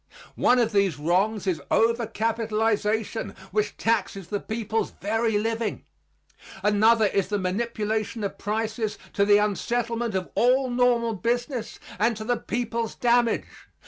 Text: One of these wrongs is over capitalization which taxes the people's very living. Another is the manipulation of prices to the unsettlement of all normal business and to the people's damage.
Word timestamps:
One 0.33 0.57
of 0.57 0.71
these 0.71 0.97
wrongs 0.97 1.45
is 1.45 1.61
over 1.69 2.07
capitalization 2.07 3.35
which 3.51 3.77
taxes 3.77 4.29
the 4.29 4.39
people's 4.39 4.89
very 4.99 5.37
living. 5.37 5.83
Another 6.63 7.05
is 7.05 7.27
the 7.27 7.37
manipulation 7.37 8.23
of 8.23 8.39
prices 8.39 8.97
to 9.13 9.25
the 9.25 9.37
unsettlement 9.37 10.15
of 10.15 10.31
all 10.33 10.71
normal 10.71 11.13
business 11.13 11.77
and 11.99 12.17
to 12.17 12.23
the 12.23 12.35
people's 12.37 12.95
damage. 12.95 13.45